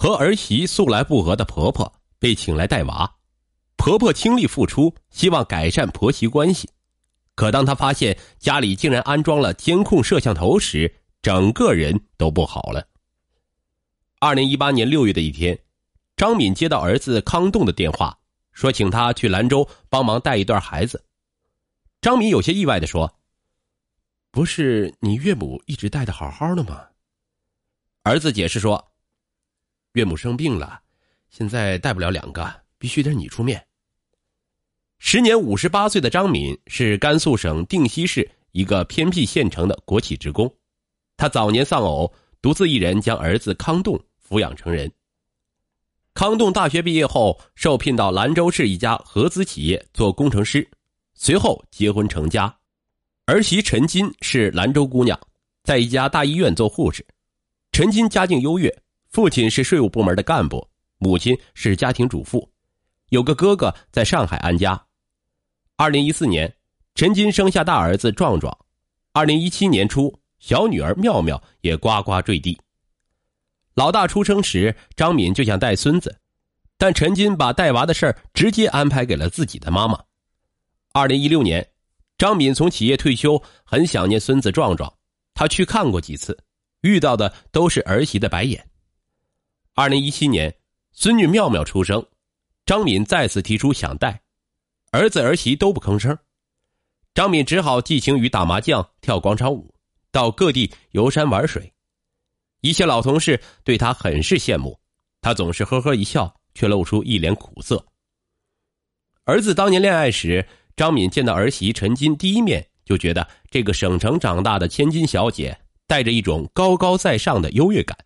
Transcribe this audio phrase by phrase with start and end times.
[0.00, 3.16] 和儿媳素来不和的婆婆被请来带娃，
[3.74, 6.70] 婆婆倾力付出，希望改善婆媳关系。
[7.34, 12.86] 可当她发现家里竟然安装了监控摄像头时，整个人都不好了。
[14.20, 15.58] 二零一八年六月的一天，
[16.16, 18.16] 张敏接到儿子康栋的电话，
[18.52, 21.04] 说请他去兰州帮忙带一段孩子。
[22.00, 23.18] 张敏有些意外的说
[24.30, 26.86] ：“不是你岳母一直带的好好的吗？”
[28.04, 28.87] 儿子解释说。
[29.92, 30.80] 岳母生病了，
[31.30, 33.64] 现在带不了两个，必须得你出面。
[34.98, 40.52] 时年五十八岁的张敏是甘肃省定西市一个偏僻县城的国企职工，
[41.16, 42.12] 他早年丧偶，
[42.42, 43.98] 独自一人将儿子康栋
[44.28, 44.92] 抚养成人。
[46.14, 50.68] 康栋大学毕业后受聘到兰州市一家合资企业做工程师，
[51.14, 52.52] 随后结婚成家，
[53.26, 55.18] 儿媳陈金是兰州姑娘，
[55.62, 57.06] 在一家大医院做护士。
[57.70, 58.76] 陈金家境优越。
[59.10, 62.48] 父亲是税务部门的干部，母亲是家庭主妇，
[63.08, 64.80] 有个哥哥在上海安家。
[65.76, 66.54] 二零一四年，
[66.94, 68.56] 陈金生下大儿子壮壮。
[69.12, 72.60] 二零一七年初，小女儿妙妙也呱呱坠地。
[73.74, 76.14] 老大出生时，张敏就想带孙子，
[76.76, 79.98] 但陈金把带娃的事儿直接安排给了自己的妈妈。
[80.92, 81.66] 二零一六年，
[82.18, 84.92] 张敏从企业退休，很想念孙子壮壮，
[85.32, 86.36] 他去看过几次，
[86.82, 88.68] 遇到的都是儿媳的白眼。
[89.78, 90.52] 二零一七年，
[90.90, 92.04] 孙女妙妙出生，
[92.66, 94.20] 张敏再次提出想带，
[94.90, 96.18] 儿子儿媳都不吭声，
[97.14, 99.72] 张敏只好寄情于打麻将、跳广场舞，
[100.10, 101.72] 到各地游山玩水。
[102.60, 104.76] 一些老同事对他很是羡慕，
[105.20, 107.86] 他总是呵呵一笑，却露出一脸苦涩。
[109.26, 115.56] 儿子当年恋爱时，张敏见到儿媳陈金第一面，就觉得这个省城长大的千金小姐
[115.86, 117.96] 带着一种高高在上的优越感。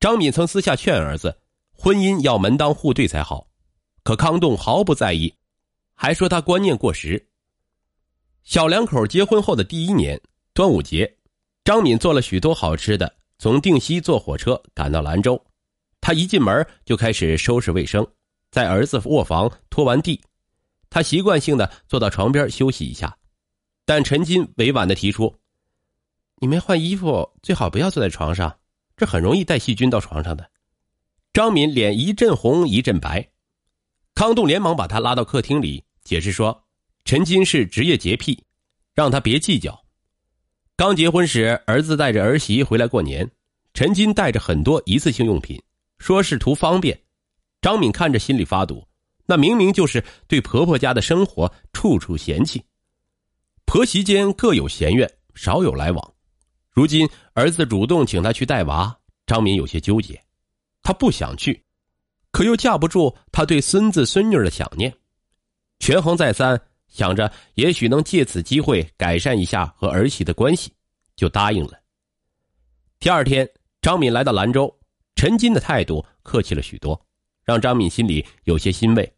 [0.00, 1.38] 张敏曾私下劝儿子，
[1.72, 3.46] 婚姻要门当户对才好，
[4.02, 5.32] 可康栋毫不在意，
[5.94, 7.28] 还说他观念过时。
[8.42, 10.18] 小两口结婚后的第一年，
[10.54, 11.18] 端午节，
[11.64, 15.38] 张敏做了许多好吃的，从定西坐火车赶到兰州。
[16.00, 18.06] 他一进门就开始收拾卫生，
[18.50, 20.18] 在儿子卧房拖完地，
[20.88, 23.14] 他习惯性的坐到床边休息一下，
[23.84, 25.36] 但陈金委婉的提出
[26.40, 28.56] ：“你没换衣服，最好不要坐在床上。”
[29.00, 30.50] 这很容易带细菌到床上的。
[31.32, 33.30] 张敏脸一阵红一阵白，
[34.14, 36.66] 康栋连忙把他拉到客厅里，解释说
[37.06, 38.44] ：“陈金是职业洁癖，
[38.94, 39.86] 让他别计较。”
[40.76, 43.26] 刚结婚时，儿子带着儿媳回来过年，
[43.72, 45.58] 陈金带着很多一次性用品，
[45.96, 47.00] 说是图方便。
[47.62, 48.86] 张敏看着心里发堵，
[49.24, 52.62] 那明明就是对婆婆家的生活处处嫌弃。
[53.64, 56.09] 婆媳间各有嫌怨，少有来往。
[56.80, 60.18] 如今儿子主动请他去带娃，张敏有些纠结，
[60.80, 61.62] 他不想去，
[62.30, 64.90] 可又架不住他对孙子孙女的想念，
[65.78, 66.58] 权衡再三，
[66.88, 70.72] 想着也许能借此机会改善一下和儿媳的关系，
[71.16, 71.78] 就答应了。
[72.98, 73.46] 第二天，
[73.82, 74.74] 张敏来到兰州，
[75.16, 76.98] 陈金的态度客气了许多，
[77.44, 79.12] 让张敏心里有些欣慰。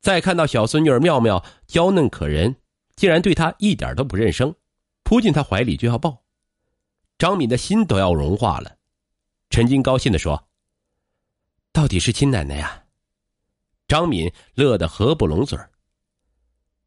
[0.00, 2.56] 再看到小孙女妙妙娇嫩可人，
[2.96, 4.54] 竟然对她一点都不认生，
[5.02, 6.18] 扑进她怀里就要抱。
[7.22, 8.76] 张敏的心都要融化了，
[9.48, 10.44] 陈金高兴的说
[11.70, 12.82] ：“到底是亲奶奶呀！”
[13.86, 15.56] 张敏乐得合不拢嘴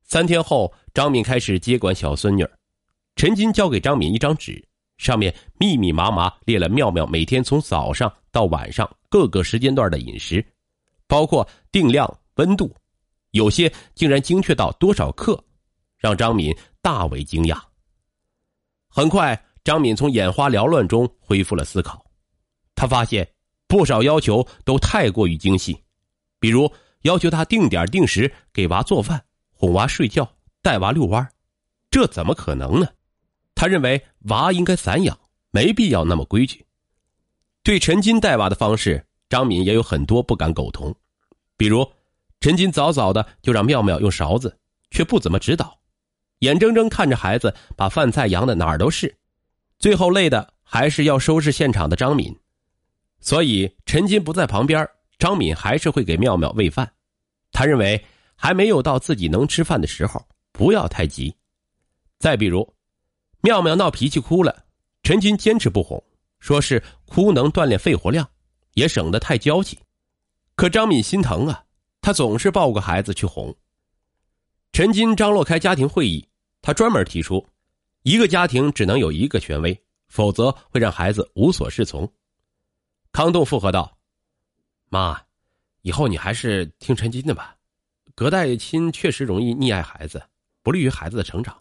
[0.03, 2.45] 三天后，张敏开始接管小孙女
[3.15, 4.61] 陈金交给张敏一张纸，
[4.97, 10.45] 上面密密麻麻列了妙妙每天从早上到晚上各个时间段的饮食，
[11.07, 12.75] 包括定量、温度，
[13.31, 15.41] 有些竟然精确到多少克，
[15.97, 17.57] 让张敏大为惊讶。
[18.89, 19.41] 很快。
[19.65, 22.05] 张敏从眼花缭乱中恢复了思考，
[22.75, 23.27] 他发现
[23.67, 25.75] 不少要求都太过于精细，
[26.39, 26.71] 比如
[27.01, 30.31] 要求他定点定时给娃做饭、哄娃睡觉、
[30.61, 31.27] 带娃遛弯，
[31.89, 32.87] 这怎么可能呢？
[33.55, 35.17] 他认为娃应该散养，
[35.49, 36.63] 没必要那么规矩。
[37.63, 40.95] 对陈金带娃的方式，张敏也有很多不敢苟同，
[41.57, 41.91] 比如
[42.39, 44.55] 陈金早早的就让妙妙用勺子，
[44.91, 45.75] 却不怎么指导，
[46.41, 49.17] 眼睁睁看着孩子把饭菜扬的哪儿都是。
[49.79, 52.35] 最后累的还是要收拾现场的张敏，
[53.19, 54.87] 所以陈金不在旁边，
[55.19, 56.91] 张敏还是会给妙妙喂饭。
[57.51, 58.03] 他认为
[58.35, 61.35] 还没有到自己能吃饭的时候，不要太急。
[62.19, 62.73] 再比如，
[63.41, 64.65] 妙妙闹脾气哭了，
[65.03, 66.03] 陈金坚持不哄，
[66.39, 68.27] 说是哭能锻炼肺活量，
[68.73, 69.79] 也省得太娇气。
[70.55, 71.63] 可张敏心疼啊，
[72.01, 73.55] 他总是抱个孩子去哄。
[74.71, 76.27] 陈金张罗开家庭会议，
[76.61, 77.45] 他专门提出。
[78.05, 82.07] 一个家庭只能有一个权威，否则会让孩子无所适从。
[83.11, 83.97] 康栋附和道
[84.89, 85.19] ：“妈，
[85.81, 87.55] 以后你还是听陈金的吧。
[88.13, 90.21] 隔代亲确实容易溺爱孩子，
[90.61, 91.59] 不利于孩子的成长。”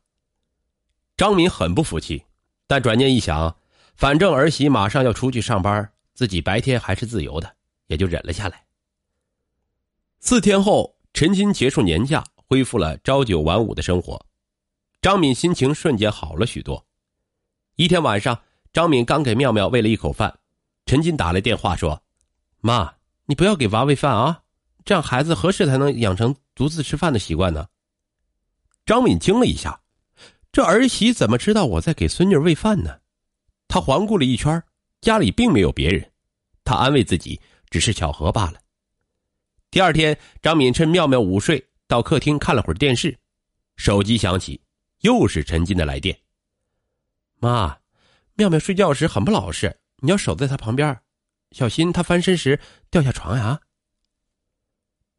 [1.16, 2.22] 张敏很不服气，
[2.66, 3.56] 但转念一想，
[3.96, 7.56] 反正儿媳马上要出去上班，自己白天还是自由的，
[7.86, 8.66] 也就忍了下来。
[10.20, 14.22] 四天后，陈金结束年假，恢复了朝九晚五的生活，
[15.04, 16.82] 张敏心情瞬间好了许多。
[17.76, 18.40] 一天晚上，
[18.72, 20.38] 张敏刚给妙妙喂了一口饭，
[20.86, 22.02] 陈金打来电话说
[22.62, 22.90] ：“妈，
[23.26, 24.40] 你不要给娃喂饭啊，
[24.82, 27.68] 这样孩子何时才能养成独自吃饭的习惯呢？”
[28.86, 29.78] 张敏惊了一下。
[30.50, 33.00] 这儿媳怎么知道我在给孙女喂饭呢？
[33.68, 34.62] 她环顾了一圈，
[35.02, 36.12] 家里并没有别人，
[36.64, 38.58] 她安慰自己只是巧合罢了。
[39.70, 43.14] 第二天，张敏趁妙妙午睡，到客厅看了会儿电视，
[43.76, 44.58] 手机响起，
[45.04, 46.18] 又是陈金的来电。
[47.38, 47.76] 妈，
[48.36, 50.98] 妙妙睡觉时很不老实，你要守在她旁边，
[51.52, 52.58] 小心她翻身时
[52.90, 53.60] 掉下床呀。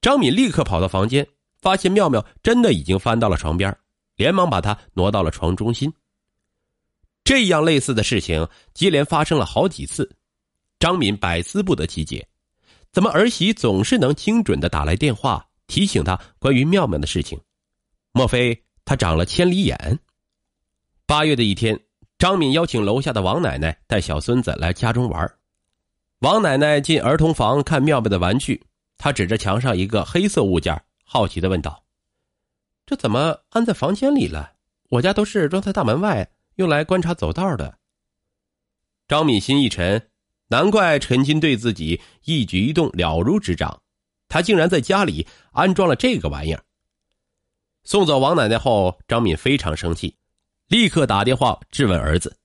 [0.02, 1.28] 张敏立刻跑到房间，
[1.62, 3.76] 发现妙妙真的已经翻到了床边。
[4.16, 5.94] 连忙把她挪到了床中心。
[7.24, 10.10] 这样类似的事情接连发生了好几次，
[10.80, 12.28] 张敏百思不得其解：
[12.92, 17.40] 怎么儿媳总是能精准的打来电话提醒她关于妙妙的事情？
[18.14, 20.00] 莫非他长了千里眼？
[21.08, 21.80] 八月的一天，
[22.20, 25.38] 张敏邀请楼下的王奶奶带小孙子来家中玩。
[26.20, 28.64] 王奶奶进儿童房看妙妙的玩具，
[28.98, 31.84] 她指着墙上一个黑色物件，好奇的问道。
[32.86, 34.54] 这怎么安在房间里了？
[34.90, 37.80] 我家都是装在大门外，用来观察走道的。
[39.08, 40.10] 张敏心一沉，
[40.50, 43.82] 难怪陈金对自己一举一动了如指掌，
[44.28, 46.65] 他竟然在家里安装了这个玩意儿。
[47.86, 50.14] 送走王奶奶后，张敏非常生气，
[50.68, 52.36] 立刻打电话质问儿子。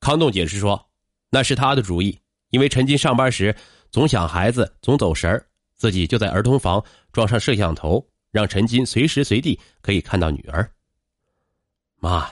[0.00, 0.88] 康栋解释说，
[1.28, 2.18] 那是他的主意，
[2.50, 3.54] 因为陈金上班时
[3.90, 5.46] 总想孩子，总走神儿，
[5.76, 8.04] 自己就在儿童房装上摄像头。
[8.32, 10.70] 让陈金随时随地可以看到女儿。
[11.96, 12.28] 妈，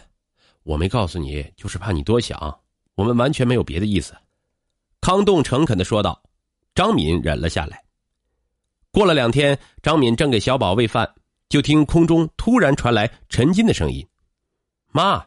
[0.63, 2.61] 我没告诉你，就是怕你多想，
[2.95, 4.15] 我们完全没有别的意思。”
[5.01, 6.23] 康栋诚恳的说道。
[6.75, 7.85] 张敏忍了下来。
[8.91, 11.09] 过了两天，张敏正给小宝喂饭，
[11.55, 14.05] 就听空中突然传来陈金的声音
[14.91, 15.27] ：“妈，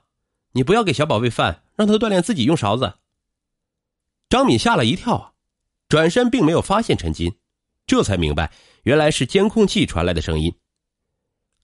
[0.51, 2.95] 你不要给小宝喂饭，让他锻炼自己用勺子。”
[4.27, 5.35] 张敏吓了一跳，
[5.87, 7.33] 转身并没有发现陈金，
[7.85, 8.51] 这才明白
[8.83, 10.53] 原来是监控器传来的声音。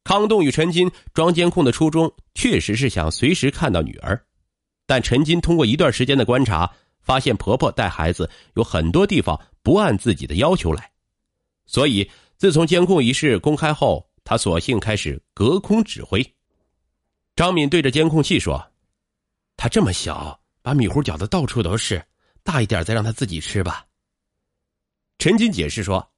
[0.06, 4.25] 康栋与陈金装监控的初衷确实是想随时看到女儿，
[4.86, 10.89] 但陈金通过一段时间的观察，发现婆婆带孩子有很多地方不按自己的要求来，
[11.65, 16.24] 所以自从监控一事公开后，他索性开始隔空指挥。
[17.36, 18.72] 张敏对着监控器说
[19.58, 22.04] ：“他这么小，把米糊搅得到处都是，
[22.44, 23.86] 大一点再让他自己吃吧。”
[25.20, 26.12] 陈金解释说：“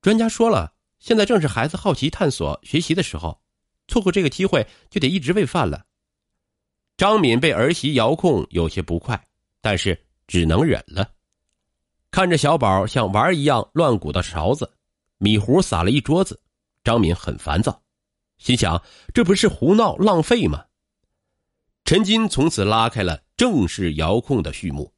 [0.00, 0.72] 专家说了。”
[1.02, 3.42] 现在正是孩子好奇、探索、学习的时候，
[3.88, 5.84] 错过这个机会就得一直喂饭了。
[6.96, 9.20] 张敏被儿媳遥控有些不快，
[9.60, 11.10] 但是只能忍了。
[12.12, 14.72] 看着小宝像玩一样乱鼓捣勺子，
[15.18, 16.40] 米糊撒了一桌子，
[16.84, 17.82] 张敏很烦躁，
[18.38, 18.82] 心想
[19.14, 20.64] 这不是胡闹浪费吗？
[21.84, 24.92] 陈金从此拉开了正式遥控的序幕。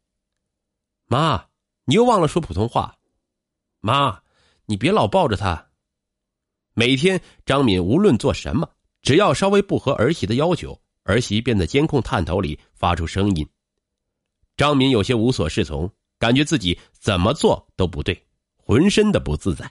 [1.07, 1.47] 妈，
[1.85, 2.97] 你又忘了说普通话。
[3.81, 4.23] 妈，
[4.67, 5.71] 你别老抱着他。
[6.75, 8.69] 每天，张敏无论做什么，
[9.03, 13.49] 只要稍微不合儿媳的要求，儿媳便在监控探头里发出声音。
[14.57, 19.71] 张敏有些无所适从，感觉自己怎么做都不对，浑身的不自在。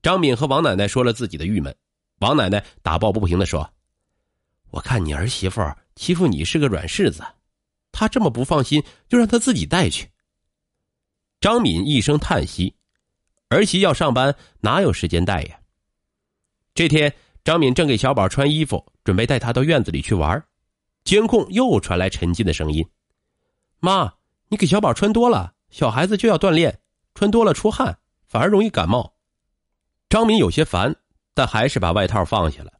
[0.00, 1.74] 张敏和王奶奶说了自己的郁闷，
[2.20, 3.68] 王奶奶打抱不平的说
[4.70, 5.60] ：“我看你儿媳妇
[5.96, 7.22] 欺负你是个软柿子，
[7.90, 10.08] 她这么不放心，就让她自己带去。”
[11.40, 12.74] 张敏一声叹息
[13.50, 15.58] ：“儿媳要上班，哪有时间带呀？”
[16.74, 17.12] 这天，
[17.42, 20.40] 张敏正给小宝穿衣服，准备带他到院子里去玩，
[21.02, 22.88] 监控又传来陈静的声音
[23.80, 24.14] ：“妈，
[24.48, 26.80] 你给小宝穿多了，小孩子就要锻炼，
[27.14, 29.12] 穿多了出汗，反而容易感冒。”
[30.08, 30.94] 张敏有些烦，
[31.34, 32.72] 但还是把外套放下了，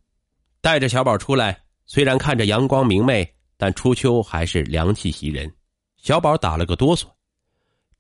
[0.61, 1.63] 带着小宝出来。
[1.87, 5.55] 虽然看着阳光明媚，但初秋还是凉气袭人，
[5.97, 7.07] 小宝打了个哆嗦。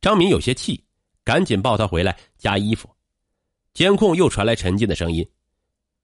[0.00, 0.84] 张敏有些气，
[1.24, 2.88] 赶紧抱他回来加衣服。
[3.74, 5.26] 监控又传来陈静的声音。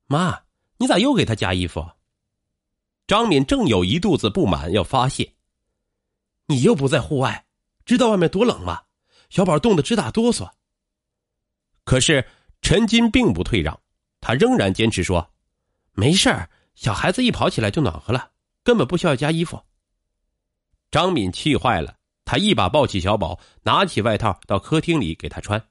[0.07, 0.39] 妈，
[0.77, 1.87] 你咋又给他加衣服？
[3.07, 5.35] 张敏正有一肚子不满要发泄。
[6.47, 7.47] 你又不在户外，
[7.85, 8.83] 知道外面多冷吗？
[9.29, 10.51] 小宝冻得直打哆嗦。
[11.85, 12.27] 可是
[12.65, 13.79] 陈金并不退让，
[14.23, 15.35] 他仍然坚持说
[15.93, 18.31] ：“没事儿，小孩子一跑起来就暖和了，
[18.63, 19.63] 根本不需要加衣服。”
[20.91, 25.63] 张敏气坏了，他一把抱起小宝，拿起外套到客厅里给他穿。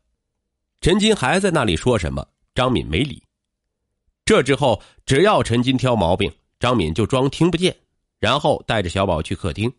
[0.82, 3.24] 陈金还在那里说什么，张敏没理。
[4.24, 7.76] 这之后，只要陈金挑毛病，张敏就装听不见，
[8.20, 9.74] 然后带着小宝去客厅。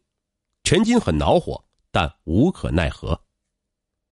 [0.64, 3.23] 陈金很恼火，但无可奈何。